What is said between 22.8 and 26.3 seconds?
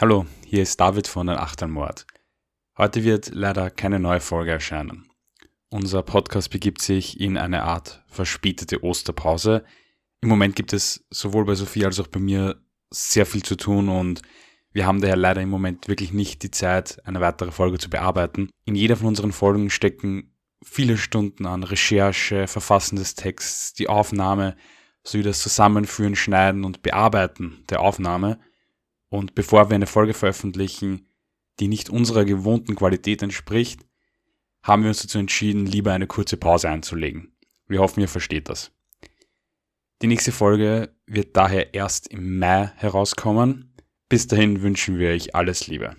des Texts, die Aufnahme sowie das Zusammenführen,